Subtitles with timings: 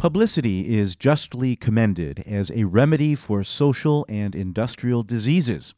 [0.00, 5.74] Publicity is justly commended as a remedy for social and industrial diseases.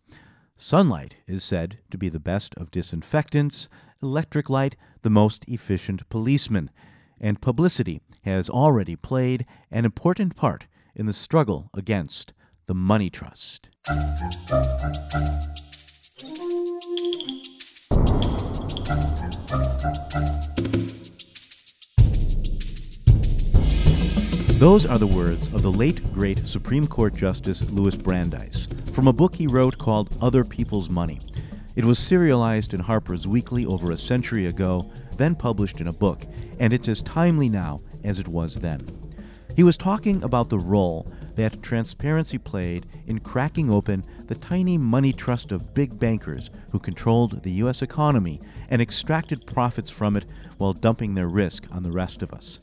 [0.57, 3.69] Sunlight is said to be the best of disinfectants,
[4.01, 6.71] electric light the most efficient policeman,
[7.21, 12.33] and publicity has already played an important part in the struggle against
[12.67, 13.71] the money trust.
[24.63, 29.13] Those are the words of the late great Supreme Court Justice Louis Brandeis from a
[29.13, 31.19] book he wrote called Other People's Money.
[31.75, 36.25] It was serialized in Harper's Weekly over a century ago, then published in a book,
[36.61, 38.87] and it's as timely now as it was then.
[39.57, 45.13] He was talking about the role that transparency played in cracking open the tiny money
[45.13, 47.83] trust of big bankers who controlled the U.S.
[47.83, 50.25] economy and extracted profits from it
[50.59, 52.61] while dumping their risk on the rest of us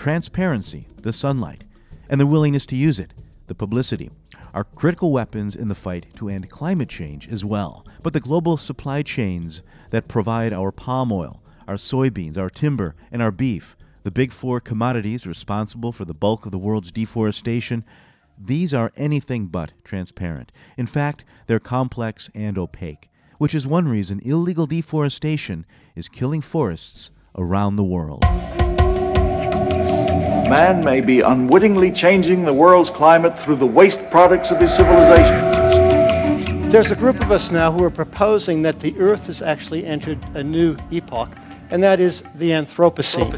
[0.00, 1.62] transparency, the sunlight,
[2.08, 3.12] and the willingness to use it,
[3.48, 4.10] the publicity,
[4.54, 7.84] are critical weapons in the fight to end climate change as well.
[8.02, 13.20] But the global supply chains that provide our palm oil, our soybeans, our timber, and
[13.20, 17.84] our beef, the big four commodities responsible for the bulk of the world's deforestation,
[18.38, 20.50] these are anything but transparent.
[20.78, 27.10] In fact, they're complex and opaque, which is one reason illegal deforestation is killing forests
[27.36, 28.24] around the world
[30.50, 36.68] man may be unwittingly changing the world's climate through the waste products of his civilization.
[36.68, 40.18] There's a group of us now who are proposing that the Earth has actually entered
[40.34, 41.28] a new epoch,
[41.70, 43.30] and that is the Anthropocene.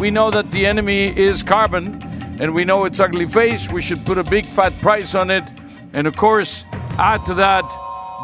[0.00, 2.02] We know that the enemy is carbon,
[2.40, 3.70] and we know its ugly face.
[3.70, 5.44] We should put a big fat price on it,
[5.92, 6.64] and of course,
[6.98, 7.62] add to that,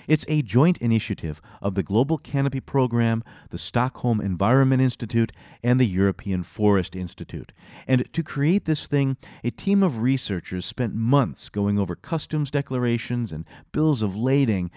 [0.06, 5.86] It's a joint initiative of the Global Canopy Program, the Stockholm Environment Institute, and the
[5.86, 7.52] European Forest Institute.
[7.86, 13.32] And to create this thing, a team of researchers spent months going over customs declarations
[13.32, 14.70] and bills of lading.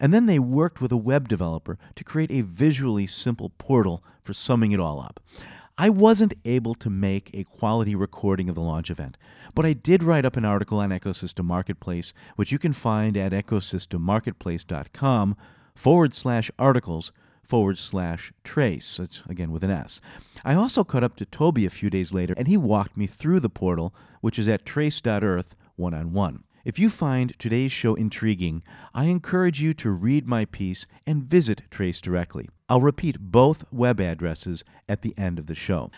[0.00, 4.32] And then they worked with a web developer to create a visually simple portal for
[4.32, 5.20] summing it all up.
[5.80, 9.16] I wasn't able to make a quality recording of the launch event,
[9.54, 13.30] but I did write up an article on Ecosystem Marketplace, which you can find at
[13.30, 15.36] ecosystemmarketplace.com
[15.76, 17.12] forward slash articles
[17.44, 18.96] forward slash trase.
[18.96, 20.00] That's again with an S.
[20.44, 23.38] I also caught up to Toby a few days later, and he walked me through
[23.38, 26.42] the portal, which is at trase.earth one on one.
[26.64, 31.62] If you find today's show intriguing, I encourage you to read my piece and visit
[31.70, 32.48] Trase directly.
[32.68, 35.90] I'll repeat both web addresses at the end of the show.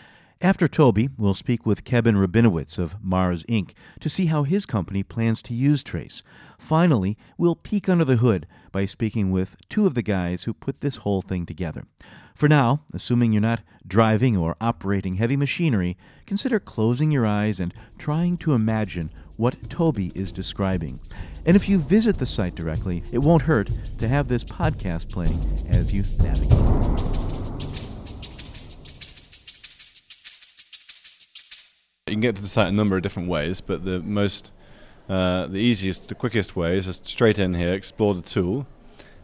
[0.43, 3.73] After Toby, we'll speak with Kevin Rabinovitch of Mars Inc.
[3.99, 6.23] to see how his company plans to use Trase.
[6.57, 10.81] Finally, we'll peek under the hood by speaking with two of the guys who put
[10.81, 11.85] this whole thing together.
[12.33, 15.95] For now, assuming you're not driving or operating heavy machinery,
[16.25, 19.11] consider closing your eyes and trying to imagine
[19.41, 20.99] what Toby is describing.
[21.47, 25.39] And if you visit the site directly, it won't hurt to have this podcast playing
[25.67, 26.51] as you navigate.
[32.05, 34.51] You can get to the site a number of different ways, but the most,
[35.09, 38.67] uh, the easiest, the quickest way is just straight in here, explore the tool.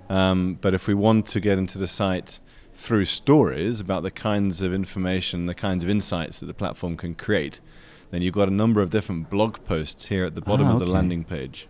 [0.09, 2.39] Um, but if we want to get into the site
[2.73, 7.13] through stories about the kinds of information, the kinds of insights that the platform can
[7.13, 7.61] create,
[8.11, 10.79] then you've got a number of different blog posts here at the bottom Ah, of
[10.79, 10.93] the okay.
[10.93, 11.67] landing page.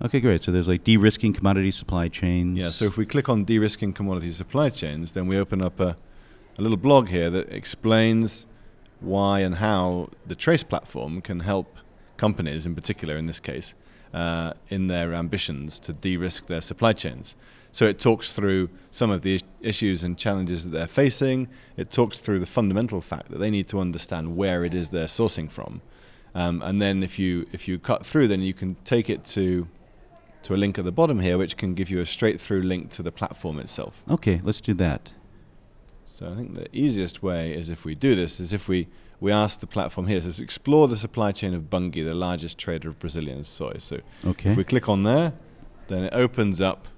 [0.00, 0.42] Okay, great.
[0.42, 2.58] So there's like de-risking commodity supply chains.
[2.58, 5.96] Yeah, so if we click on de-risking commodity supply chains, then we open up a,
[6.56, 8.46] a little blog here that explains
[9.00, 11.78] why and how the Trase platform can help
[12.16, 13.74] companies, in particular in this case,
[14.14, 17.34] uh, in their ambitions to de-risk their supply chains.
[17.72, 21.48] So it talks through some of the issues and challenges that they're facing.
[21.76, 25.04] It talks through the fundamental fact that they need to understand where it is they're
[25.06, 25.82] sourcing from.
[26.34, 29.68] Um, and then if you if you cut through, then you can take it to
[30.42, 32.90] to a link at the bottom here, which can give you a straight through link
[32.90, 34.02] to the platform itself.
[34.10, 35.12] Okay, let's do that.
[36.06, 38.88] So I think the easiest way is if we do this, is if we,
[39.20, 42.58] we ask the platform here, it says explore the supply chain of Bunge, the largest
[42.58, 43.74] trader of Brazilian soy.
[43.78, 44.50] So Okay.
[44.50, 45.32] if we click on there,
[45.88, 46.88] then it opens up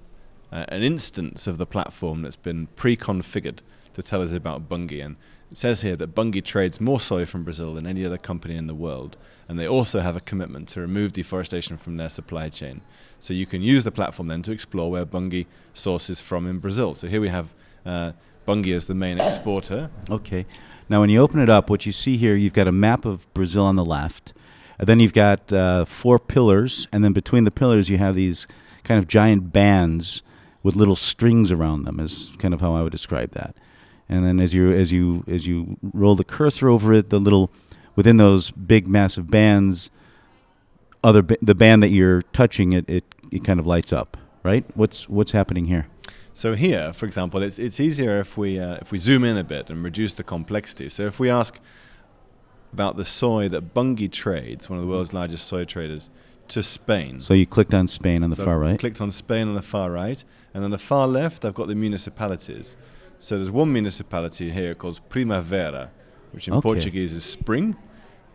[0.52, 3.58] uh, an instance of the platform that's been pre-configured
[3.94, 5.00] to tell us about Bunge.
[5.00, 5.16] And
[5.50, 8.66] it says here that Bunge trades more soy from Brazil than any other company in
[8.66, 9.16] the world.
[9.48, 12.82] And they also have a commitment to remove deforestation from their supply chain.
[13.18, 16.94] So you can use the platform then to explore where Bunge sources from in Brazil.
[16.94, 17.54] So here we have
[17.84, 18.12] uh,
[18.46, 19.90] Bunge as the main exporter.
[20.08, 20.46] Okay.
[20.88, 23.32] Now, when you open it up, what you see here, you've got a map of
[23.32, 24.32] Brazil on the left,
[24.76, 28.48] and then you've got uh, four pillars, and then between the pillars, you have these
[28.82, 30.22] kind of giant bands
[30.62, 32.00] with little strings around them.
[32.00, 33.54] Is kind of how I would describe that.
[34.08, 37.50] And then as you as you as you roll the cursor over it, the little
[37.96, 39.90] within those big massive bands,
[41.04, 44.64] other ba- the band that you're touching, it, it it kind of lights up, right?
[44.74, 45.86] What's what's happening here?
[46.32, 49.44] So here, for example, it's it's easier if we uh, if we zoom in a
[49.44, 50.88] bit and reduce the complexity.
[50.88, 51.58] So if we ask
[52.72, 56.08] about the soy that Bunge trades, one of the world's largest soy traders,
[56.50, 57.20] to Spain.
[57.20, 58.78] So you clicked on Spain on the So far right.
[58.78, 60.22] Clicked on Spain on the far right,
[60.54, 62.76] and on the far left, I've got the municipalities.
[63.18, 65.90] So there's one municipality here called Primavera,
[66.32, 66.62] which in Okay.
[66.62, 67.76] Portuguese is spring.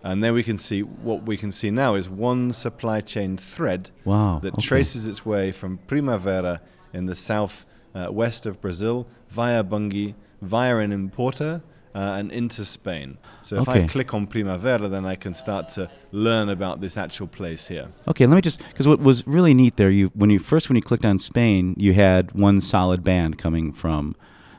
[0.03, 3.89] And then we can see what we can see now is one supply chain thread
[4.03, 4.37] Wow.
[4.43, 4.61] that okay.
[4.61, 6.61] traces its way from Primavera
[6.93, 7.65] in the south
[7.95, 10.13] uh, west of Brazil via Bunge,
[10.43, 11.63] via an importer,
[11.95, 13.17] uh, and into Spain.
[13.41, 17.27] So if I click on Primavera, then I can start to learn about this actual
[17.27, 17.87] place here.
[18.07, 20.75] Okay, let me just because what was really neat there, you when you first when
[20.75, 24.15] you clicked on Spain, you had one solid band coming from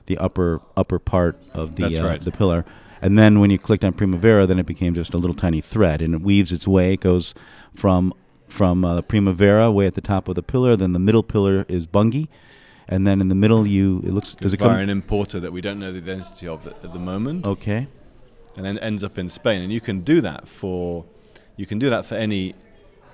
[0.06, 2.22] the upper upper part of the uh, right.
[2.22, 2.64] the pillar,
[3.02, 6.00] and then when you clicked on Primavera, then it became just a little tiny thread,
[6.00, 6.94] and it weaves its way.
[6.94, 7.34] It goes
[7.74, 8.14] from
[8.48, 11.86] from uh, Primavera way at the top of the pillar, then the middle pillar is
[11.86, 12.28] Bunge,
[12.88, 15.60] and then in the middle you it looks does it come an importer that we
[15.60, 17.88] don't know the identity of at, at the moment, okay?
[18.56, 19.62] and then ends up in Spain.
[19.62, 21.04] And you can do that for
[21.56, 22.54] you can do that for any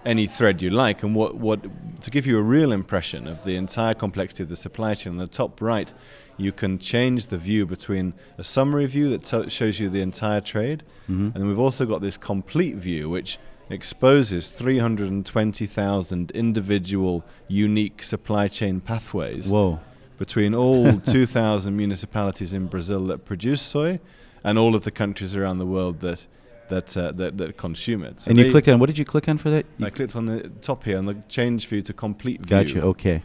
[0.04, 1.02] any thread you like.
[1.02, 1.62] And what what
[2.02, 5.18] to give you a real impression of the entire complexity of the supply chain on
[5.18, 5.92] the top right,
[6.36, 10.40] you can change the view between a summary view that t- shows you the entire
[10.40, 11.26] trade, mm-hmm.
[11.26, 13.38] and then we've also got this complete view which
[13.72, 19.80] exposes 320,000 individual unique supply chain pathways Whoa.
[20.18, 23.98] between all 2,000 municipalities in Brazil that produce soy
[24.44, 26.26] and all of the countries around the world that
[26.68, 28.20] that uh, that, that consume it.
[28.20, 29.66] So and you clicked on what did you click on for that?
[29.78, 32.56] You I clicked on the top here on the change view to complete view.
[32.64, 32.82] Gotcha.
[32.82, 33.22] Okay.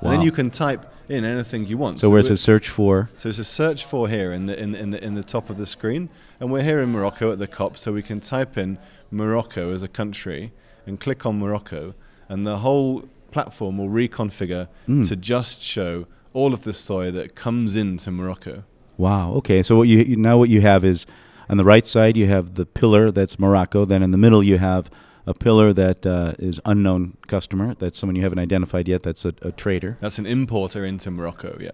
[0.00, 1.98] And then you can type in anything you want.
[2.00, 4.72] So where it we're- search for so it's a search for here in the in
[4.72, 6.08] the, in the in the top of the screen,
[6.40, 8.78] and we're here in Morocco at the COP, so we can type in
[9.10, 10.52] Morocco as a country
[10.86, 11.94] and click on Morocco,
[12.28, 15.02] and the whole platform will reconfigure Hmm.
[15.02, 18.64] to just show all of the soy that comes into Morocco.
[18.98, 19.32] Wow.
[19.34, 19.62] Okay.
[19.62, 21.06] So what you, you now what you have is
[21.48, 23.84] on the right side you have the pillar that's Morocco.
[23.84, 24.90] Then in the middle you have
[25.26, 27.74] a pillar that uh, is unknown customer.
[27.74, 29.02] That's someone you haven't identified yet.
[29.02, 29.96] That's a, a trader.
[30.00, 31.70] That's an importer into Morocco, yeah.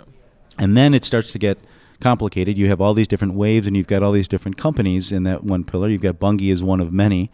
[0.59, 1.59] And then it starts to get
[2.01, 2.59] complicated.
[2.59, 5.45] You have all these different waves, and you've got all these different companies in that
[5.45, 5.89] one pillar.
[5.89, 7.31] You've got Bunge as one of many.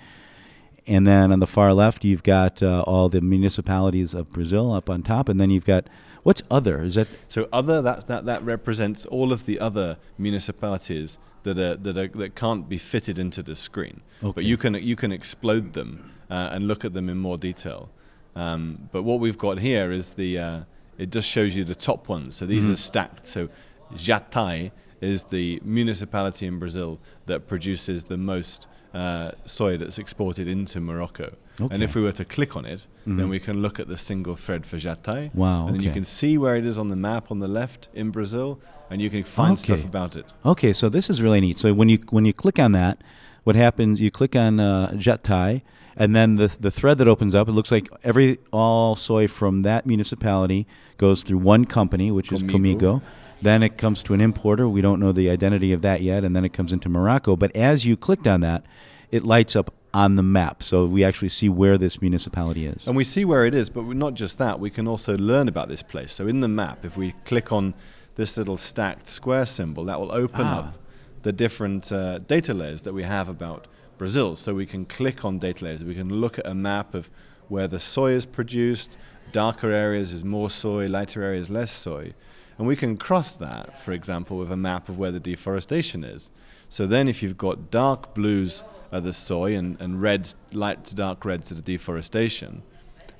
[0.87, 4.89] And then on the far left, you've got uh, all the municipalities of Brazil up
[4.89, 5.29] on top.
[5.29, 5.87] And then you've got
[6.23, 6.83] what's other?
[6.83, 11.19] Is that So other that that that represents all of the other municipalities
[11.55, 14.03] that are that are that can't be fitted into the screen.
[14.23, 14.33] Okay.
[14.35, 17.91] But you can you can explode them uh, and look at them in more detail.
[18.37, 20.61] Um, but what we've got here is the uh,
[20.99, 22.37] it just shows you the top ones.
[22.37, 23.27] So these are stacked.
[23.27, 23.49] So
[23.95, 30.81] Jatai is the municipality in Brazil that produces the most uh, soy that's exported into
[30.81, 31.37] Morocco.
[31.71, 33.17] And if we were to click on it, Mhm.
[33.19, 35.35] then we can look at the single thread for Jataï.
[35.35, 37.89] Wow, And then you can see where it is on the map on the left
[37.93, 40.25] in Brazil, and you can find stuff about it.
[40.47, 41.59] Okay, so this is really neat.
[41.59, 43.03] So when you when you click on that,
[43.45, 44.01] what happens?
[44.01, 45.63] You click on uh, Jatai,
[45.97, 47.49] and then the the thread that opens up.
[47.49, 50.65] It looks like every all soy from that municipality
[50.97, 53.03] goes through one company, which is Comigo.
[53.41, 54.69] Then it comes to an importer.
[54.69, 57.37] We don't know the identity of that yet, and then it comes into Morocco.
[57.37, 58.65] But as you clicked on that,
[59.11, 62.87] it lights up on the map, so we actually see where this municipality is.
[62.87, 65.69] And we see where it is, but not just that, we can also learn about
[65.69, 66.13] this place.
[66.13, 67.73] So in the map, if we click on
[68.17, 70.59] this little stacked square symbol, that will open Ah.
[70.59, 70.79] up
[71.23, 73.67] the different uh, data layers that we have about
[73.97, 74.37] Brazil.
[74.37, 77.11] So we can click on data layers, we can look at a map of
[77.49, 78.99] where the soy is produced,
[79.33, 82.13] darker areas is more soy, lighter areas less soy.
[82.59, 86.31] And we can cross that, for example, with a map of where the deforestation is.
[86.69, 90.95] So then if you've got dark blues are the soy and, and reds, light to
[90.95, 92.63] dark reds are the deforestation,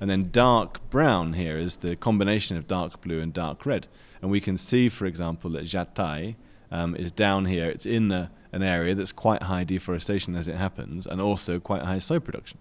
[0.01, 3.87] and then dark brown here is the combination of dark blue and dark red.
[4.21, 6.35] And we can see, for example, that Jataï
[6.71, 7.69] um, is down here.
[7.69, 11.99] It's in an area that's quite high deforestation as it happens, and also quite high
[11.99, 12.59] soy production.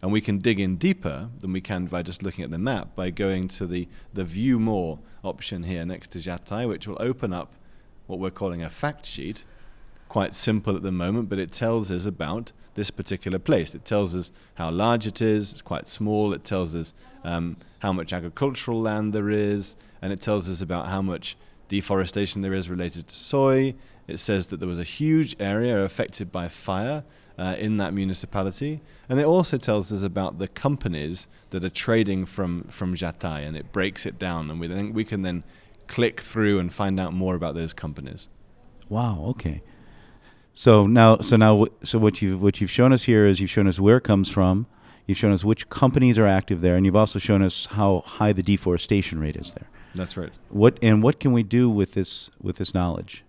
[0.00, 2.94] And we can dig in deeper than we can by just looking at the map
[2.94, 7.32] by going to the, the View More option here next to Jataï, which will open
[7.32, 7.52] up
[8.06, 9.44] what we're calling a fact sheet.
[10.08, 13.74] Quite simple at the moment, but it tells us about this particular place.
[13.74, 17.92] It tells us how large it is, it's quite small, it tells us um, how
[17.92, 21.36] much agricultural land there is, and it tells us about how much
[21.68, 23.74] deforestation there is related to soy.
[24.06, 27.04] It says that there was a huge area affected by fire
[27.38, 28.80] uh, in that municipality.
[29.08, 33.56] And it also tells us about the companies that are trading from, from Jataï, and
[33.56, 35.44] it breaks it down, and we, then, we can then
[35.86, 38.28] click through and find out more about those companies.
[38.88, 39.24] Wow.
[39.28, 39.62] Okay.
[40.52, 43.68] So now, so now, so what you've what you've shown us here is you've shown
[43.68, 44.66] us where it comes from.
[45.06, 48.32] You've shown us which companies are active there, and you've also shown us how high
[48.32, 49.68] the deforestation rate is there.
[49.94, 50.32] That's right.
[50.48, 53.24] What and what can we do with this with this knowledge?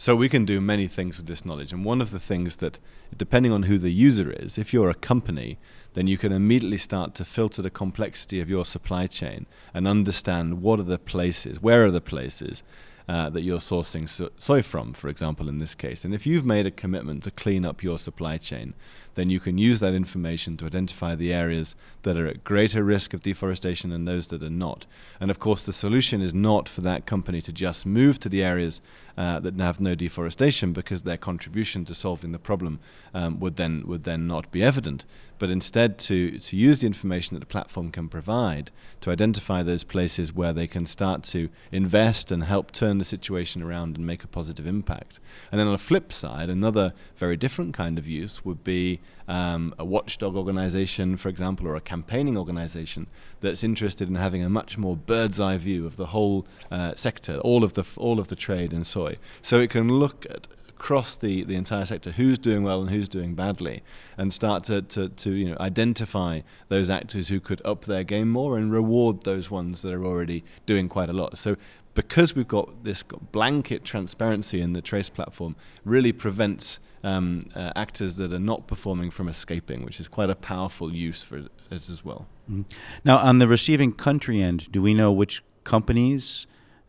[0.00, 1.74] So we can do many things with this knowledge.
[1.74, 2.78] And one of the things that,
[3.14, 5.58] depending on who the user is, if you're a company,
[5.92, 10.62] then you can immediately start to filter the complexity of your supply chain and understand
[10.62, 12.62] what are the places, where are the places
[13.10, 16.04] uh, that you're sourcing so- soy from, for example, in this case.
[16.04, 18.72] And if you've made a commitment to clean up your supply chain,
[19.16, 23.12] then you can use that information to identify the areas that are at greater risk
[23.12, 24.86] of deforestation and those that are not.
[25.18, 28.44] And of course, the solution is not for that company to just move to the
[28.44, 28.80] areas
[29.20, 32.80] uh, that have no deforestation because their contribution to solving the problem
[33.12, 35.04] um, would then would then not be evident.
[35.38, 38.70] But instead, to to use the information that the platform can provide
[39.02, 43.62] to identify those places where they can start to invest and help turn the situation
[43.62, 45.20] around and make a positive impact.
[45.52, 49.00] And then on the flip side, another very different kind of use would be
[49.30, 53.06] um, a watchdog organization, for example, or a campaigning organization
[53.40, 57.38] that's interested in having a much more bird's eye view of the whole uh, sector,
[57.38, 59.16] all of the f- all of the trade in soy.
[59.40, 63.08] So it can look at across the, the entire sector who's doing well and who's
[63.08, 63.82] doing badly
[64.16, 68.30] and start to, to, to you know identify those actors who could up their game
[68.30, 71.36] more and reward those ones that are already doing quite a lot.
[71.38, 71.56] So
[71.94, 78.16] because we've got this blanket transparency in the Trase platform really prevents um, uh, actors
[78.16, 82.04] that are not performing from escaping, which is quite a powerful use for it as
[82.04, 82.26] well.
[82.50, 82.64] Mhm.
[83.04, 86.46] Now, on the receiving country end, do we know which companies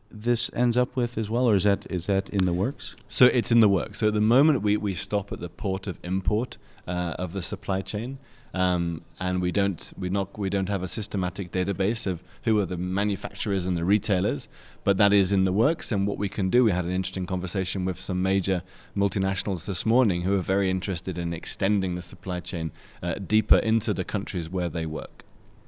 [0.10, 2.96] this ends up with as well, or is that is that in the works?
[3.08, 4.00] So it's in the works.
[4.00, 7.41] So at the moment, we, we stop at the port of import uh, of the
[7.41, 8.17] supply chain,
[8.53, 12.65] um, and we don't we not we don't have a systematic database of who are
[12.65, 14.50] the manufacturers and the retailers,
[14.84, 15.91] but that is in the works.
[15.91, 18.63] And what we can do, we had an interesting conversation with some major
[18.96, 23.93] multinationals this morning who are very interested in extending the supply chain uh, deeper into
[23.93, 25.24] the countries where they work.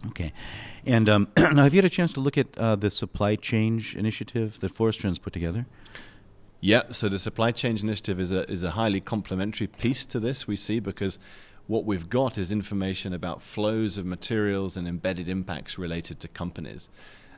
[0.07, 0.33] Okay.
[0.85, 3.95] And um, now, have you had a chance to look at uh, the supply change
[3.95, 5.65] initiative that Forest Trends put together?
[6.59, 10.47] Yeah, so the supply change initiative is a is a highly complementary piece to this
[10.47, 11.19] we see because
[11.67, 16.89] what we've got is information about flows of materials and embedded impacts related to companies.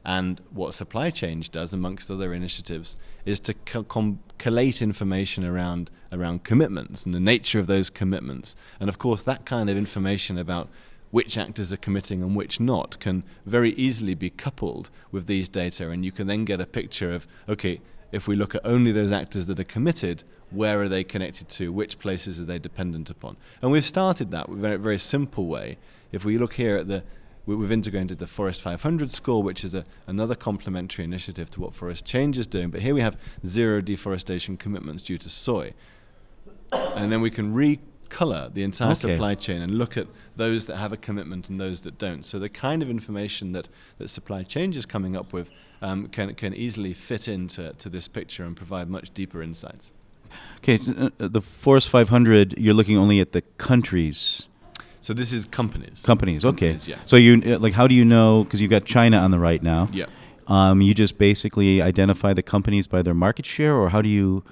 [0.03, 5.89] And what supply change does, amongst other initiatives, is to co- com- collate information around
[6.11, 8.55] around commitments and the nature of those commitments.
[8.79, 10.69] And of course, that kind of information about
[11.09, 15.89] which actors are committing and which not can very easily be coupled with these data,
[15.89, 17.81] and you can then get a picture of okay,
[18.11, 21.71] if we look at only those actors that are committed, where are they connected to?
[21.71, 23.37] Which places are they dependent upon?
[23.61, 25.77] And we've started that in a very, simple way.
[26.11, 27.03] If we look here at the
[27.45, 31.75] we- We've integrated the Forest 500 score, which is a, another complementary initiative to what
[31.75, 32.71] Forest Change is doing.
[32.71, 35.75] But here we have zero deforestation commitments due to soy.
[36.71, 38.99] And then we can re color the entire Okay.
[39.13, 42.25] supply chain and look at those that have a commitment and those that don't.
[42.25, 45.49] So the kind of information that, that supply change is coming up with
[45.85, 49.91] um, can, can easily fit into to this picture and provide much deeper insights.
[50.57, 54.47] Okay, uh, the Forest 500, you're looking only at the countries,
[55.01, 56.01] So this is companies.
[56.01, 56.43] companies.
[56.43, 56.71] Okay.
[56.71, 56.97] Companies, yeah.
[57.05, 58.43] So you uh, like, how do you know?
[58.43, 59.87] Because you've got China on the right now.
[59.93, 60.07] Yeah.
[60.47, 64.43] Um, you just basically identify the companies by their market share, or how do you,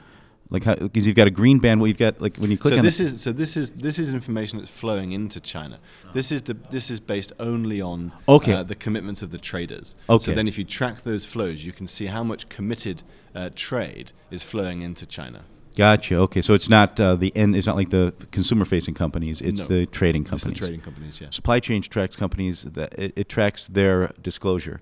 [0.54, 0.76] like, how?
[0.76, 1.82] Because you've got a green band.
[1.82, 3.72] Well, you've got like when you click so on this the, is so this is
[3.72, 5.80] this is information that's flowing into China.
[6.14, 8.54] This is this is based only on Okay.
[8.54, 9.96] uh, the commitments of the traders.
[10.08, 10.24] Okay.
[10.26, 13.02] So then, if you track those flows, you can see how much committed
[13.36, 15.44] uh, trade is flowing into China.
[15.76, 16.18] Gotcha.
[16.18, 17.56] Okay, so it's not uh, the end.
[17.56, 19.42] It's not like the consumer-facing companies.
[19.42, 19.68] It's No.
[19.68, 20.60] the trading It's companies.
[20.60, 21.30] the trading companies, yeah.
[21.32, 24.82] Supply Change tracks companies that it, it tracks their disclosure,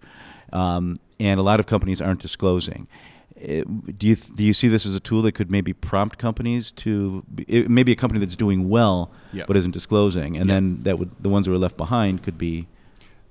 [0.51, 2.87] um, and a lot of companies aren't disclosing.
[3.41, 6.71] It- do you do you see this as a tool that could maybe prompt companies
[6.83, 9.45] to maybe a company that's doing well Yeah.
[9.47, 10.55] but isn't disclosing, and Yeah.
[10.55, 12.67] then that would the ones that were left behind could be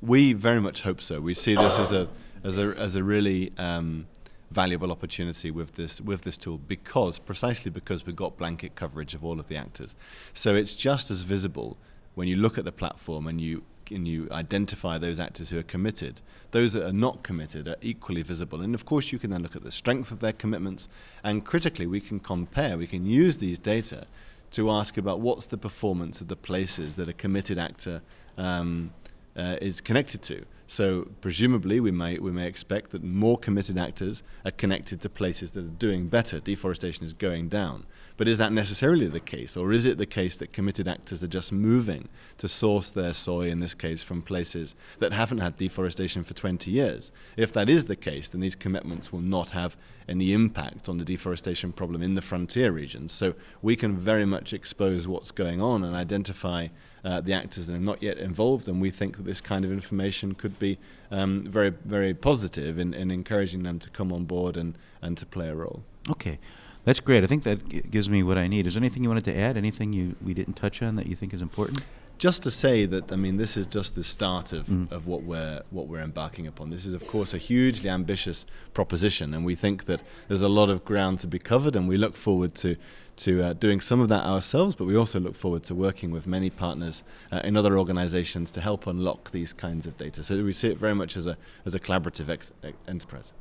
[0.03, 1.21] We very much hope so.
[1.21, 2.09] We see this as a
[2.43, 4.07] as a as a really um,
[4.51, 9.25] valuable opportunity with this with this tool because precisely because we've got blanket coverage of
[9.25, 9.95] all of the actors.
[10.33, 11.77] So it's just as visible
[12.15, 15.65] when you look at the platform and you and you identify those actors who are
[15.65, 16.21] committed.
[16.51, 18.61] Those that are not committed are equally visible.
[18.61, 20.89] And of course, you can then look at the strength of their commitments.
[21.23, 22.77] And critically, we can compare.
[22.77, 24.07] We can use these data
[24.53, 28.03] to ask about what's the performance of the places that a committed actor
[28.37, 28.91] um,
[29.37, 30.45] uh, is connected to.
[30.71, 35.51] So presumably, we may we may expect that more committed actors are connected to places
[35.51, 36.39] that are doing better.
[36.39, 37.87] Deforestation is going down,
[38.17, 41.27] but is that necessarily the case, or is it the case that committed actors are
[41.27, 42.09] just moving
[42.39, 46.71] to source their soy, in this case, from places that haven't had deforestation for 20
[46.71, 47.11] years?
[47.37, 49.77] If that is the case, then these commitments will not have
[50.09, 53.11] any impact on the deforestation problem in the frontier regions.
[53.11, 56.69] So we can very much expose what's going on and identify
[57.05, 59.73] uh, the actors that are not yet involved, and we think that this kind of
[59.73, 60.79] information could be
[61.11, 65.27] um, very, very positive in, in encouraging them to come on board and, and to
[65.27, 65.83] play a role.
[66.11, 66.39] okay.
[66.83, 67.23] That's great.
[67.23, 68.67] I think that g- gives me what I need.
[68.67, 69.59] Is there anything you wanted to add?
[69.59, 71.81] Anything you we didn't touch on that you think is important?
[72.17, 74.91] Just to say that, I mean, this is just the start of, Mm.
[74.91, 76.71] of what we're what we're embarking upon.
[76.71, 80.71] This is, of course, a hugely ambitious proposition, and we think that there's a lot
[80.71, 82.77] of ground to be covered, and we look forward to
[83.21, 84.75] to uh, doing some of that ourselves.
[84.77, 88.61] But we also look forward to working with many partners uh, in other organisations to
[88.61, 90.23] help unlock these kinds of data.
[90.23, 92.53] So we see it very much as a as a collaborative ex-
[92.89, 93.33] enterprise.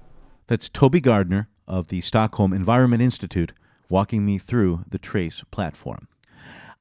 [0.47, 3.53] That's Toby Gardner of the Stockholm Environment Institute
[3.89, 6.07] walking me through the Trase platform.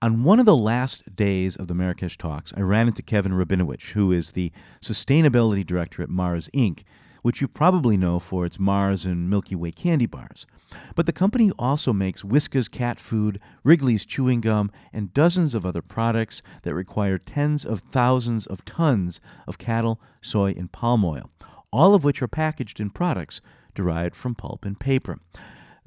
[0.00, 3.92] On one of the last days of the Marrakesh talks, I ran into Kevin Rabinovitch,
[3.92, 6.84] who is the sustainability director at Mars Inc.,
[7.22, 10.46] which you probably know for its Mars and Milky Way candy bars.
[10.94, 15.82] But the company also makes Whiskas cat food, Wrigley's chewing gum, and dozens of other
[15.82, 21.30] products that require tens of thousands of tons of cattle, soy, and palm oil,
[21.72, 23.40] all of which are packaged in products
[23.74, 25.18] derived from pulp and paper.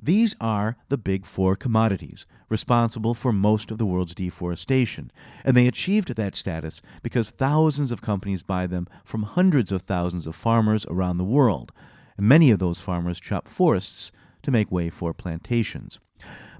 [0.04, 5.12] These are the big four commodities responsible for most of the world's deforestation,
[5.46, 10.26] and they achieved that status because thousands of companies buy them from hundreds of thousands
[10.26, 11.72] of farmers around the world.
[12.18, 14.12] And many of those farmers chop forests
[14.42, 16.00] to make way for plantations.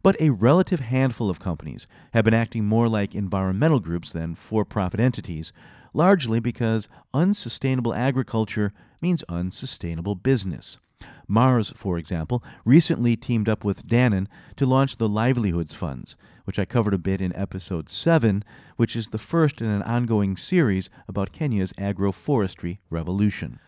[0.04, 4.66] But a relative handful of companies have been acting more like environmental groups than for
[4.66, 5.52] profit entities,
[5.96, 10.78] largely because unsustainable agriculture means unsustainable business.
[11.28, 16.66] Mars, for example, recently teamed up with Dannon to launch the Livelihoods Funds, which I
[16.66, 18.44] covered a bit in episode 7,
[18.76, 23.60] which is the first in an ongoing series about Kenya's agroforestry revolution.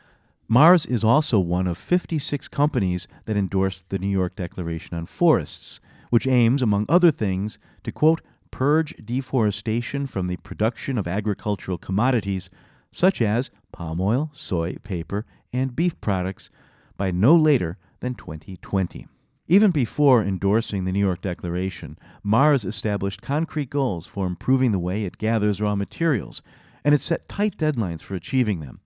[0.48, 5.80] Mars is also one of 56 companies that endorsed the New York Declaration on Forests,
[6.10, 12.50] which aims, among other things, to quote, purge deforestation from the production of agricultural commodities
[12.92, 16.50] such as palm oil, soy, paper, and beef products
[16.98, 19.08] by no later than 2020.
[19.48, 25.04] Even before endorsing the New York Declaration, Mars established concrete goals for improving the way
[25.04, 26.42] it gathers raw materials,
[26.84, 28.80] and it set tight deadlines for achieving them.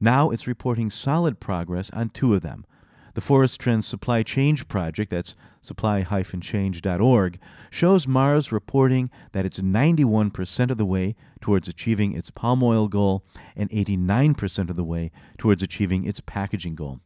[0.00, 2.66] Now it's reporting solid progress on two of them.
[3.14, 7.38] The Forest Trends Supply Change Project, that's supply-change.org,
[7.70, 13.22] shows Mars reporting that it's 91% of the way towards achieving its palm oil goal
[13.54, 17.00] and 89% of the way towards achieving its packaging goal.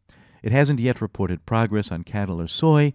[0.46, 2.92] It hasn't yet reported progress on cattle or soy,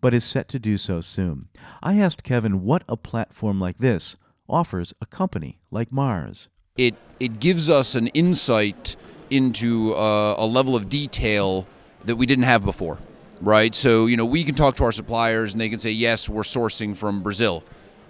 [0.00, 1.48] but is set to do so soon.
[1.82, 4.16] I asked Kevin what a platform like this
[4.48, 6.48] offers a company like Mars.
[6.78, 8.96] it it gives us an insight
[9.28, 11.66] into uh, a level of detail
[12.06, 12.98] that we didn't have before,
[13.42, 13.74] right?
[13.74, 16.44] So you know we can talk to our suppliers and they can say yes, we're
[16.44, 17.62] sourcing from Brazil,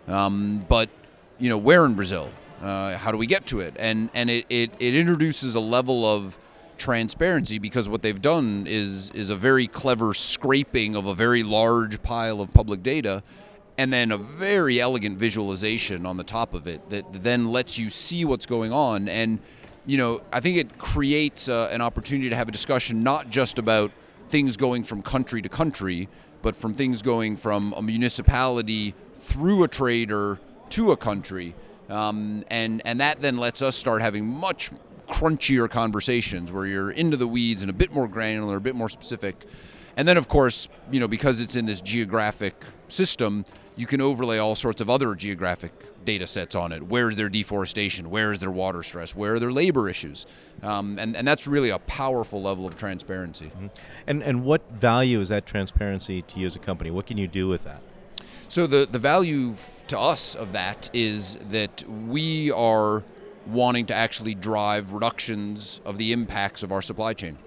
[0.07, 0.89] Um, but
[1.41, 2.31] you know, where in Brazil?
[2.63, 3.75] Uh, how do we get to it?
[3.81, 6.39] And and it, it, it introduces a level of
[6.79, 12.03] transparency because what they've done is is a very clever scraping of a very large
[12.03, 13.23] pile of public data
[13.79, 17.91] and then a very elegant visualization on the top of it that then lets you
[17.91, 19.09] see what's going on.
[19.09, 19.39] And
[19.89, 23.57] you know i think it creates uh, an opportunity to have a discussion not just
[23.57, 23.93] about
[24.29, 26.09] things going from country to country
[26.43, 30.39] but from things going from a municipality through a trader
[30.71, 31.55] to a country.
[31.89, 34.71] Um, and and that then lets us start having much
[35.07, 38.89] crunchier conversations where you're into the weeds and a bit more granular, a bit more
[38.89, 39.47] specific.
[39.97, 42.55] And then, of course, you know, because it's in this geographic
[42.89, 43.45] system,
[43.77, 45.73] you can overlay all sorts of other geographic
[46.05, 46.83] data sets on it.
[46.83, 48.11] Where is their deforestation?
[48.11, 49.15] Where is their water stress?
[49.15, 50.27] Where are their labor issues?
[50.63, 53.47] Um, and, and that's really a powerful level of transparency.
[53.47, 53.67] Mm-hmm.
[54.07, 56.91] And, and what value is that transparency to you as a company?
[56.91, 57.83] What can you do with that?
[58.49, 59.55] So, the, the value
[59.89, 63.03] to us of that is that we are
[63.47, 67.39] wanting to actually drive reductions of the impacts of our supply chain.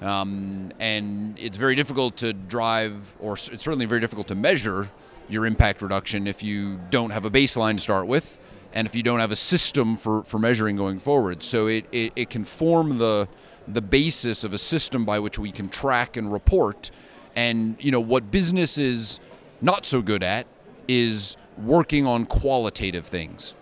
[0.00, 4.88] Um, and it's very difficult to drive, or it's certainly very difficult to measure
[5.28, 8.38] your impact reduction if you don't have a baseline to start with
[8.74, 11.42] and if you don't have a system for, for measuring going forward.
[11.42, 13.28] So it, it, it can form the,
[13.68, 16.90] the basis of a system by which we can track and report.
[17.36, 19.20] And you know what business is
[19.60, 20.46] not so good at
[20.88, 23.54] is working on qualitative things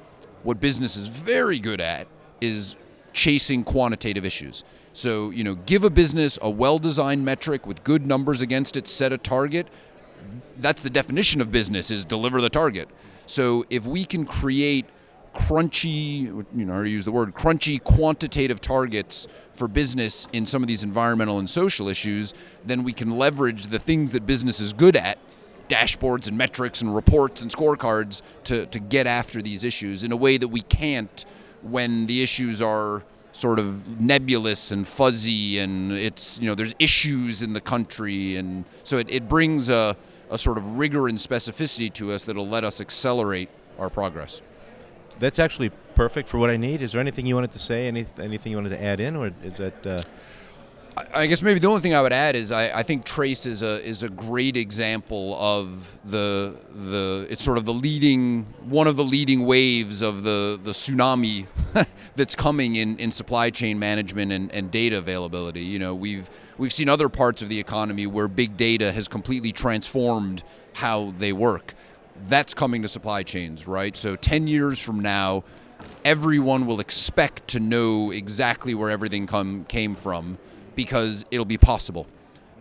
[0.42, 2.06] what business is very good at
[2.40, 2.76] is
[3.12, 4.64] chasing quantitative issues.
[4.92, 8.86] So, you know, give a business a well designed metric with good numbers against it,
[8.86, 9.68] set a target.
[10.58, 12.88] That's the definition of business is deliver the target.
[13.26, 14.86] So, if we can create
[15.34, 20.68] crunchy, you know, I use the word crunchy quantitative targets for business in some of
[20.68, 24.96] these environmental and social issues, then we can leverage the things that business is good
[24.96, 25.18] at
[25.70, 30.16] dashboards and metrics and reports and scorecards to, to get after these issues in a
[30.16, 31.24] way that we can't
[31.62, 33.02] when the issues are
[33.32, 38.36] sort of nebulous and fuzzy and it's you know there's issues in the country.
[38.36, 39.96] And so it, it brings a,
[40.30, 44.42] a sort of rigor and specificity to us that'll let us accelerate our progress.
[45.20, 46.82] That's actually perfect for what i need.
[46.82, 47.86] Is there anything you wanted to say?
[47.86, 49.98] Any, anything you wanted to add in or is that uh
[50.96, 53.62] I guess maybe the only thing I would add is I, I, think Trase is
[53.62, 58.96] a is a great example of the the it's sort of the leading one of
[58.96, 61.46] the leading waves of the the tsunami
[62.14, 65.62] that's coming in, in supply chain management and, and data availability.
[65.62, 69.52] You know we've we've seen other parts of the economy where big data has completely
[69.52, 70.42] transformed
[70.74, 71.74] how they work.
[72.26, 73.96] That's coming to supply chains, right?
[73.96, 75.44] So ten years from now,
[76.04, 80.38] everyone will expect to know exactly where everything come came from
[80.74, 82.06] because it'll be possible.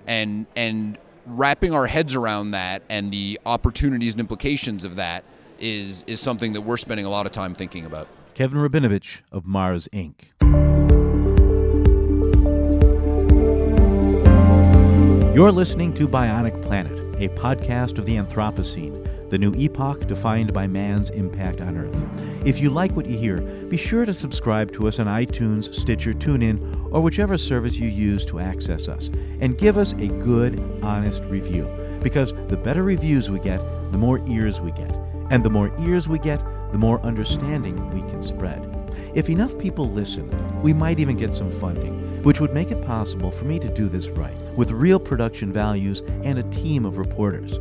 [0.08, 5.24] And and wrapping our heads around that and the opportunities and implications of that
[5.60, 8.08] is is something that we're spending a lot of time thinking about.
[8.34, 10.13] Kevin Rabinovitch of Mars Inc.
[15.36, 20.67] You're listening to Bionic Planet, a podcast of the Anthropocene the new epoch defined by
[20.67, 22.04] man's impact on Earth.
[22.45, 26.13] If you like what you hear, be sure to subscribe to us on iTunes, Stitcher,
[26.13, 29.10] TuneIn, or whichever service you use to access us,
[29.41, 31.67] and give us a good, honest review.
[32.02, 33.60] Because the better reviews we get,
[33.91, 34.95] the more ears we get.
[35.30, 38.65] And the more ears we get, the more understanding we can spread.
[39.13, 40.30] If enough people listen,
[40.62, 43.89] we might even get some funding, which would make it possible for me to do
[43.89, 47.60] this right, with real production values and a team of reporters.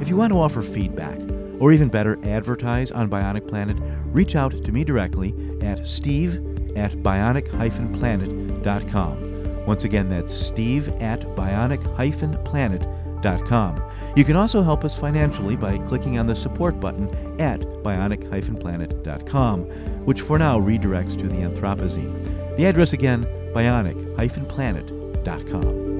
[0.00, 1.18] If you want to offer feedback,
[1.64, 6.34] or even better, advertise on Bionic Planet, reach out to me directly at steve
[6.76, 9.64] at bionic-planet.com.
[9.64, 13.82] Once again, that's steve at bionic-planet.com.
[14.14, 17.08] You can also help us financially by clicking on the support button
[17.40, 19.60] at bionic-planet.com,
[20.04, 22.56] which for now redirects to the Anthropocene.
[22.58, 23.24] The address again,
[23.54, 25.93] bionic-planet.com.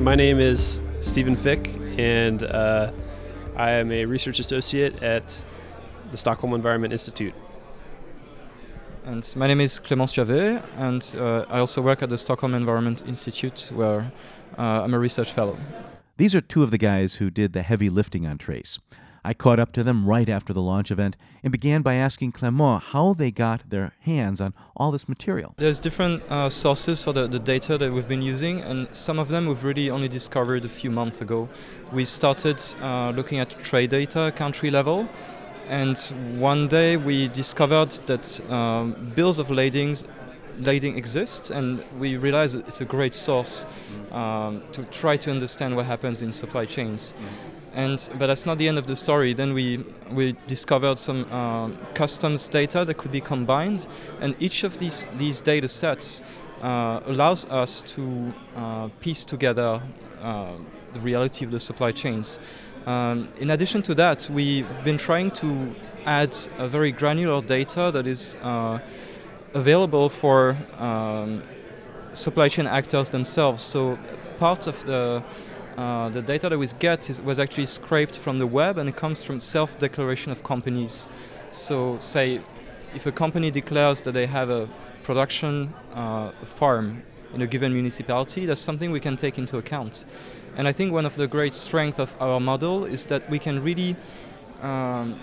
[0.00, 2.90] My name is Stephen Fick, and uh,
[3.54, 5.44] I am a research associate at
[6.10, 7.34] the Stockholm Environment Institute.
[9.04, 13.02] And my name is Clément Suavet, and uh, I also work at the Stockholm Environment
[13.06, 14.10] Institute, where
[14.56, 15.58] uh, I'm a research fellow.
[16.16, 18.78] These are two of the guys who did the heavy lifting on Trase.
[19.24, 22.82] I caught up to them right after the launch event and began by asking Clement
[22.84, 25.54] how they got their hands on all this material.
[25.58, 29.28] There's different uh, sources for the, the data that we've been using, and some of
[29.28, 31.48] them we've really only discovered a few months ago.
[31.92, 35.08] We started uh, looking at trade data country level,
[35.68, 35.98] and
[36.38, 40.04] one day we discovered that um, bills of ladings
[40.58, 43.66] lading exists, and we realize it's a great source
[44.12, 47.14] um, to try to understand what happens in supply chains.
[47.74, 49.32] And but that's not the end of the story.
[49.32, 53.86] Then we we discovered some uh, customs data that could be combined,
[54.20, 56.22] and each of these these data sets
[56.62, 59.80] uh, allows us to uh, piece together
[60.20, 60.52] uh,
[60.92, 62.40] the reality of the supply chains.
[62.86, 65.74] Um, in addition to that, we've been trying to
[66.06, 68.78] add a very granular data that is uh,
[69.54, 71.42] available for um,
[72.14, 73.62] supply chain actors themselves.
[73.62, 73.98] So
[74.38, 75.22] part of the
[75.80, 78.96] uh, the data that we get is, was actually scraped from the web and it
[78.96, 81.08] comes from self-declaration of companies.
[81.52, 82.42] So say
[82.94, 84.68] if a company declares that they have a
[85.02, 90.04] production uh, farm in a given municipality, that's something we can take into account.
[90.56, 93.62] And I think one of the great strengths of our model is that we can
[93.62, 93.96] really
[94.60, 95.18] um,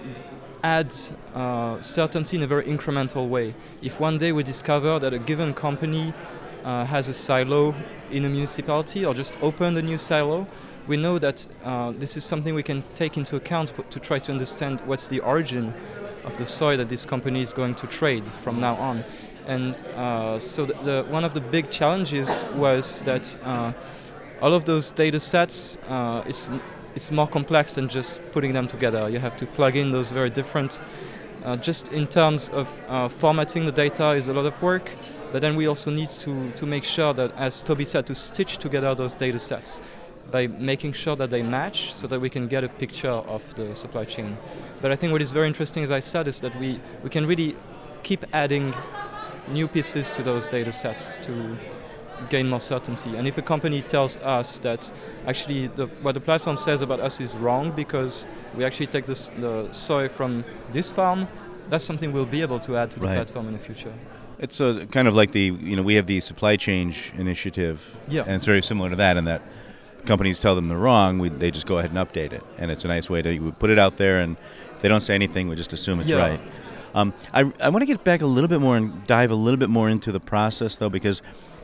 [0.64, 0.92] add
[1.36, 3.54] uh, certainty in a very incremental way.
[3.84, 6.14] If one day we discover that a given company
[6.68, 7.74] uh, has a silo
[8.12, 10.46] in a municipality or just opened a new silo,
[10.86, 14.32] we know that uh, this is something we can take into account to try to
[14.34, 15.74] understand what's the origin
[16.26, 19.04] of the soy that this company is going to trade from now on.
[19.46, 23.72] And uh, so the, the, one of the big challenges was that uh,
[24.42, 26.50] all of those data sets, uh, it's,
[26.96, 29.08] it's more complex than just putting them together.
[29.08, 30.82] You have to plug in those very different,
[31.46, 34.92] uh, just in terms of uh, formatting the data is a lot of work,
[35.32, 38.58] but then we also need to, to make sure that, as Toby said, to stitch
[38.58, 39.82] together those data sets
[40.32, 43.74] by making sure that they match so that we can get a picture of the
[43.74, 44.38] supply chain.
[44.82, 47.26] But I think what is very interesting, as I said, is that we, we can
[47.26, 47.56] really
[48.04, 48.74] keep adding
[49.50, 51.58] new pieces to those data sets to
[52.30, 53.16] gain more certainty.
[53.16, 54.92] And if a company tells us that
[55.28, 59.30] actually the, what the platform says about us is wrong because we actually take this,
[59.40, 61.28] the soy from this farm,
[61.70, 63.16] that's something we'll be able to add to the Right.
[63.16, 63.94] platform in the future.
[64.40, 68.22] It's uh kind of like the you know we have the supply change initiative, Yeah.
[68.22, 69.42] and it's very similar to that in that
[70.06, 72.86] companies tell them they're wrong, we, they just go ahead and update it, and it's
[72.86, 74.38] a nice way to you put it out there, and
[74.76, 76.18] if they don't say anything, we just assume it's Yeah.
[76.18, 76.40] right.
[76.96, 79.58] Um, I, I want to get back a little bit more and dive a little
[79.58, 81.22] bit more into the process though, because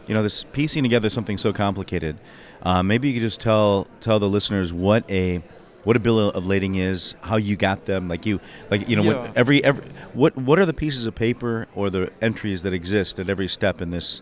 [0.07, 2.17] you know this piecing together something so complicated.
[2.63, 5.41] Uh, maybe you could just tell tell the listeners what a
[5.83, 8.39] what a bill of lading is, how you got them, like you
[8.71, 9.21] like you know Yeah.
[9.21, 13.19] what, every every what what are the pieces of paper or the entries that exist
[13.19, 14.21] at every step in this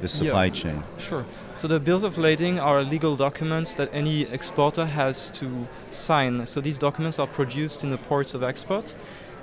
[0.00, 0.24] this Yeah.
[0.26, 0.82] supply chain.
[0.98, 1.24] Sure.
[1.54, 5.46] So the bills of lading are legal documents that any exporter has to
[5.90, 6.44] sign.
[6.46, 8.96] So these documents are produced in the ports of export,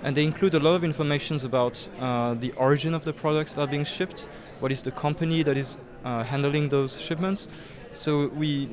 [0.04, 3.62] and they include a lot of information about uh, the origin of the products that
[3.62, 4.28] are being shipped,
[4.60, 7.48] what is the company that is uh, handling those shipments.
[7.94, 8.70] So we,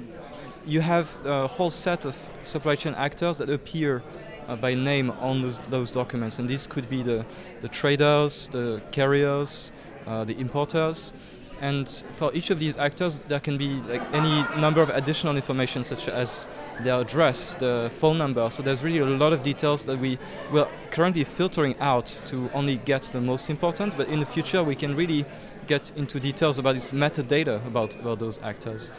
[0.67, 4.03] you have a whole set of supply chain actors that appear
[4.49, 7.25] uh, by name on those, those documents, and this could be the,
[7.61, 9.73] the traders, the carriers,
[10.07, 11.13] uh, the importers.
[11.61, 15.83] And for each of these actors, there can be like any number of additional information,
[15.83, 16.49] such as
[16.83, 18.51] their address, the phone number.
[18.51, 20.19] So there's really a lot of details that we
[20.53, 23.97] will currently filtering out to only get the most important.
[23.97, 25.25] But in the future, we can really
[25.67, 28.93] get into details about this metadata about, about those actors.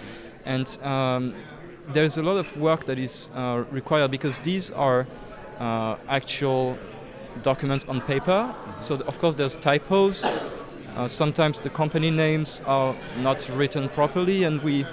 [0.45, 1.35] And um,
[1.93, 5.07] there's a lot of work that is uh, required because these are
[5.59, 6.77] uh, actual
[7.43, 8.53] documents on paper.
[8.79, 10.25] So of course there's typos.
[10.95, 14.85] Uh, sometimes the company names are not written properly, and we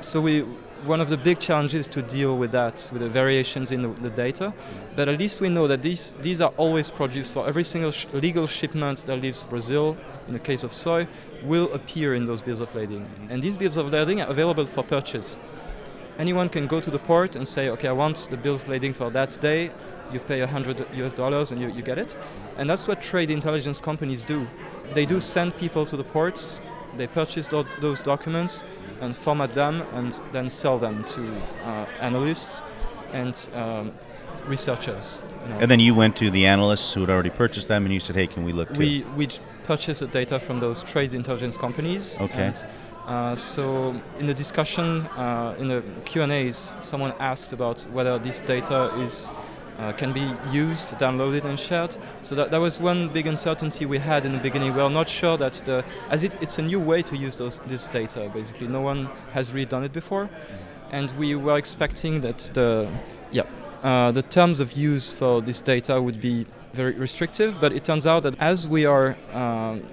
[0.00, 0.44] so we
[0.84, 4.10] one of the big challenges to deal with that with the variations in the, the
[4.10, 4.52] data.
[4.94, 8.06] But at least we know that these these are always produced for every single sh-
[8.12, 9.96] legal shipment that leaves Brazil.
[10.26, 11.06] In the case of soy,
[11.44, 14.82] will appear in those bills of lading, and these bills of lading are available for
[14.82, 15.38] purchase
[16.18, 18.92] anyone can go to the port and say, okay, I want the bill of lading
[18.92, 19.70] for that day.
[20.12, 22.16] You pay 100 US dollars and you, you get it.
[22.58, 24.46] And that's what trade intelligence companies do.
[24.94, 26.60] They do send people to the ports,
[26.96, 28.64] they purchase tho- those documents
[29.00, 32.62] and format them and then sell them to uh, analysts
[33.12, 33.92] and um,
[34.46, 35.20] researchers.
[35.42, 35.60] you know.
[35.60, 38.16] And then you went to the analysts who had already purchased them, and you said,
[38.16, 38.78] "Hey, can we look?" Too?
[38.78, 42.18] we we j- purchase the data from those trade intelligence companies.
[42.20, 42.52] Okay.
[43.06, 48.18] Uh, so in the discussion, uh, in the Q and A's, someone asked about whether
[48.18, 49.30] this data is
[49.78, 51.96] uh, can be used, downloaded, and shared.
[52.22, 54.74] So that, that was one big uncertainty we had in the beginning.
[54.74, 57.60] We are not sure that the as it, it's a new way to use those
[57.66, 58.30] this data.
[58.32, 60.28] Basically, no one has really done it before,
[60.90, 62.88] and we were expecting that the
[63.30, 63.44] yeah
[63.82, 67.60] uh, the terms of use for this data would be very restrictive.
[67.60, 69.84] But it turns out that as we are um,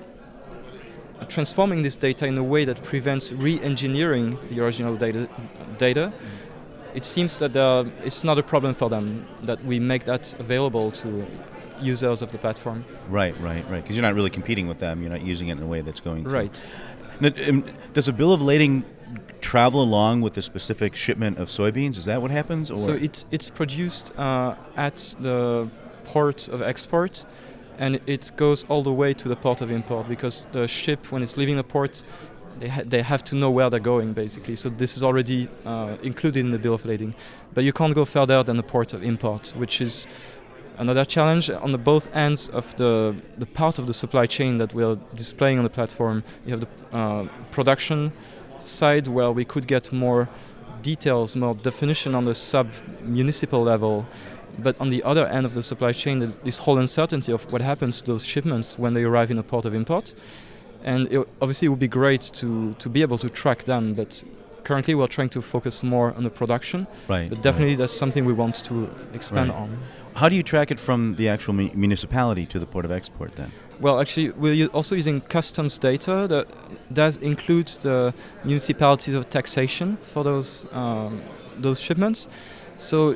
[1.23, 5.29] transforming this data in a way that prevents re-engineering the original data,
[5.77, 6.13] data
[6.93, 10.91] it seems that uh, it's not a problem for them that we make that available
[10.91, 11.25] to
[11.81, 12.85] users of the platform.
[13.09, 13.81] Right, right, right.
[13.81, 15.01] Because you're not really competing with them.
[15.01, 16.29] You're not using it in a way that's going to.
[16.29, 16.69] Right.
[17.19, 18.85] Now, um, does a bill of lading
[19.41, 21.97] travel along with a specific shipment of soybeans?
[21.97, 22.71] Is that what happens?
[22.71, 22.75] Or?
[22.75, 25.69] So it's it's produced uh, at the
[26.05, 27.25] port of export,
[27.77, 31.21] and it goes all the way to the port of import because the ship, when
[31.21, 32.03] it's leaving the port,
[32.59, 34.55] they, ha- they have to know where they're going basically.
[34.55, 37.15] So this is already uh, included in the bill of lading,
[37.53, 40.07] but you can't go further than the port of import, which is
[40.77, 44.73] another challenge on the both ends of the the part of the supply chain that
[44.73, 46.23] we're displaying on the platform.
[46.45, 48.11] You have the uh, production
[48.59, 50.29] side where we could get more
[50.81, 52.67] details, more definition on the sub
[53.01, 54.05] municipal level.
[54.59, 57.61] But on the other end of the supply chain, there's this whole uncertainty of what
[57.61, 60.13] happens to those shipments when they arrive in a port of import.
[60.83, 64.23] And it, obviously, it would be great to, to be able to track them, but
[64.63, 66.87] currently we're trying to focus more on the production.
[67.07, 67.29] Right.
[67.29, 67.79] But definitely, right.
[67.79, 69.59] that's something we want to expand Right.
[69.59, 69.77] on.
[70.15, 73.35] How do you track it from the actual mu- municipality to the port of export
[73.35, 73.51] then?
[73.79, 76.47] Well, actually, we're also using customs data that
[76.93, 78.13] does include the
[78.43, 81.21] municipalities of taxation for those um,
[81.57, 82.27] those shipments.
[82.77, 83.15] So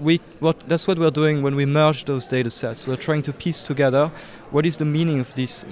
[0.00, 2.86] we what that's what we're doing when we merge those data sets.
[2.86, 4.10] We're trying to piece together
[4.50, 5.68] what is the meaning of this uh,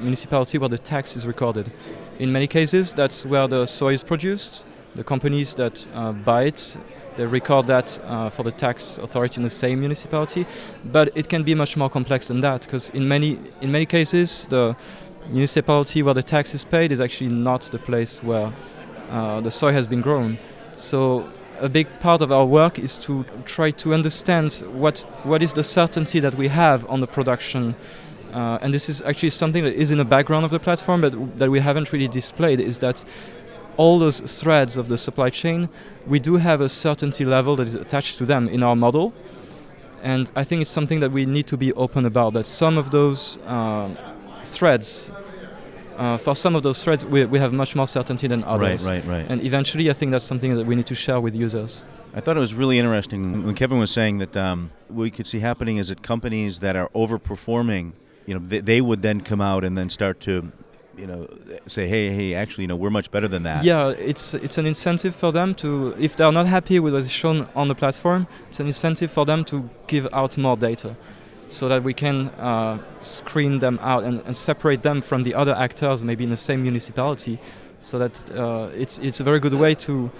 [0.00, 1.72] municipality where the tax is recorded.
[2.18, 4.64] In many cases, that's where the soy is produced.
[4.94, 6.76] The companies that uh, buy it
[7.16, 10.46] they record that uh, for the tax authority in the same municipality,
[10.84, 14.46] but it can be much more complex than that because in many in many cases
[14.48, 14.76] the
[15.30, 18.52] municipality where the tax is paid is actually not the place where
[19.10, 20.38] uh, the soy has been grown.
[20.76, 21.28] So
[21.60, 25.64] a big part of our work is to try to understand what what is the
[25.64, 27.74] certainty that we have on the production.
[28.32, 31.38] Uh, and this is actually something that is in the background of the platform, but
[31.38, 32.60] that we haven't really displayed.
[32.60, 33.04] Is that
[33.76, 35.68] all those threads of the supply chain,
[36.06, 39.12] we do have a certainty level that is attached to them in our model.
[40.02, 42.34] And I think it's something that we need to be open about.
[42.34, 43.94] That some of those uh,
[44.44, 45.10] threads,
[45.96, 48.88] uh, for some of those threads, we, we have much more certainty than others.
[48.88, 49.26] Right, right, right.
[49.28, 51.84] And eventually, I think that's something that we need to share with users.
[52.14, 55.40] I thought it was really interesting when Kevin was saying that um, we could see
[55.40, 57.92] happening is that companies that are overperforming,
[58.26, 60.50] you know, they, they would then come out and then start to,
[60.96, 61.28] you know,
[61.66, 63.64] say, hey, hey, actually, you know, we're much better than that.
[63.64, 67.10] Yeah, it's it's an incentive for them to, if they're not happy with what is
[67.10, 70.96] shown on the platform, it's an incentive for them to give out more data,
[71.48, 75.54] so that we can uh, screen them out and, and separate them from the other
[75.54, 77.38] actors, maybe in the same municipality,
[77.80, 80.10] so that uh, it's it's a very good way to,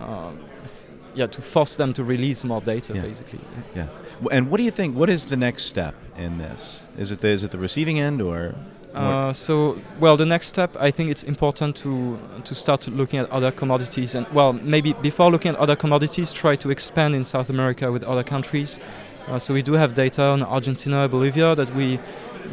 [0.00, 0.30] uh,
[0.64, 3.02] f- yeah, to force them to release more data, Yeah.
[3.02, 3.40] basically.
[3.74, 3.86] Yeah.
[4.30, 4.96] And what do you think?
[4.96, 6.86] What is the next step in this?
[6.98, 8.54] Is it the, is it the receiving end or?
[8.94, 13.28] Uh, so, well, the next step, I think it's important to to start looking at
[13.32, 17.50] other commodities, and well, maybe before looking at other commodities, try to expand in South
[17.50, 18.78] America with other countries.
[19.26, 21.98] Uh, so we do have data on Argentina, Bolivia that we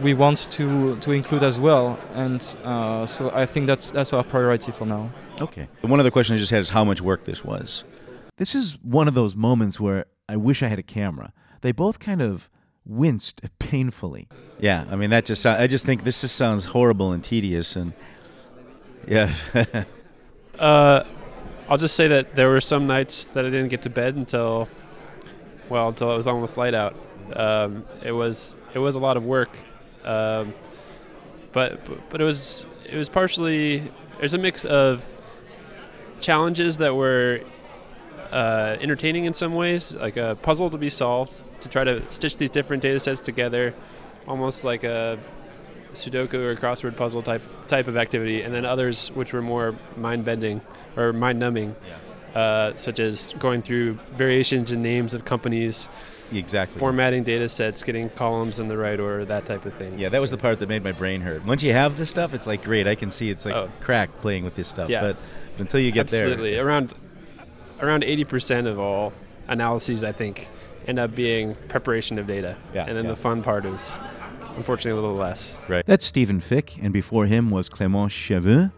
[0.02, 4.24] we want to to include as well, and uh, so I think that's that's our
[4.24, 5.12] priority for now.
[5.42, 5.68] Okay.
[5.82, 7.84] One other question I just had is how much work this was.
[8.38, 11.34] This is one of those moments where I wish I had a camera.
[11.62, 12.50] They both kind of
[12.86, 14.28] winced painfully.
[14.60, 17.76] Yeah, I mean that just sound, I just think this just sounds horrible and tedious
[17.76, 17.94] and
[19.08, 19.34] yeah.
[20.60, 21.04] Uh,
[21.68, 24.70] I'll just say that there were some nights that I didn't get to bed until,
[25.72, 26.96] well, until it was almost light out.
[27.34, 29.58] Um, it was it was a lot of work,
[30.04, 30.54] um,
[31.54, 31.80] but
[32.10, 35.06] but it was it was partially there's a mix of
[36.20, 37.42] challenges that were
[38.32, 42.36] uh, entertaining in some ways, like a puzzle to be solved to try to stitch
[42.38, 43.74] these different data sets together,
[44.28, 45.18] almost like a
[45.94, 50.26] Sudoku or crossword puzzle type type of activity, and then others which were more mind
[50.26, 50.60] bending
[50.98, 51.76] or mind numbing,
[52.36, 55.90] uh, such as going through variations in names of companies,
[56.32, 56.80] exactly.
[56.80, 59.98] formatting data sets, getting columns in the right order, that type of thing.
[60.00, 61.46] Yeah, that was the part that made my brain hurt.
[61.46, 62.88] Once you have this stuff, it's like great.
[62.88, 63.70] I can see it's like Oh.
[63.82, 64.90] crack playing with this stuff.
[64.90, 65.02] Yeah.
[65.02, 65.18] But,
[65.58, 66.52] but until you get Absolutely.
[66.52, 66.94] there, Absolutely.
[66.94, 66.94] Around
[67.82, 69.12] around 80% of all
[69.48, 70.48] analyses, I think,
[70.88, 72.56] end up being preparation of data.
[72.74, 73.12] Yeah, and then yeah.
[73.12, 74.00] the fun part is,
[74.56, 75.60] unfortunately, a little less.
[75.68, 75.86] Right.
[75.86, 78.72] That's Stephen Fick, and before him was Clément Suavet.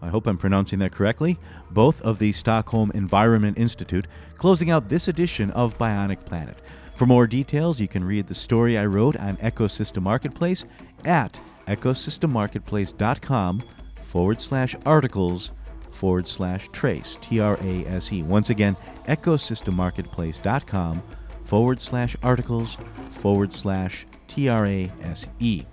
[0.00, 1.38] I hope I'm pronouncing that correctly.
[1.70, 6.58] Both of the Stockholm Environment Institute, closing out this edition of Bionic Planet.
[6.96, 10.64] For more details, you can read the story I wrote on Ecosystem Marketplace
[11.04, 13.62] at ecosystemmarketplace.com
[14.02, 15.52] forward slash articles
[15.90, 18.22] forward slash trase, T R A S E.
[18.22, 18.76] Once again,
[19.06, 21.02] ecosystemmarketplace.com
[21.44, 22.78] forward slash articles
[23.10, 25.64] forward slash T R A S E.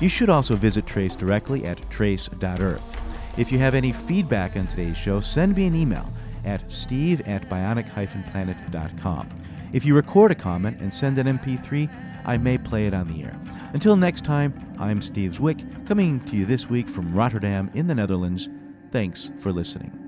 [0.00, 2.99] You should also visit Trase directly at trase.earth.
[3.36, 6.12] If you have any feedback on today's show, send me an email
[6.44, 9.28] at steve at bionic-planet.com.
[9.72, 11.88] If you record a comment and send an MP3,
[12.24, 13.38] I may play it on the air.
[13.72, 17.94] Until next time, I'm Steve Zwick, coming to you this week from Rotterdam in the
[17.94, 18.48] Netherlands.
[18.90, 19.99] Thanks for listening.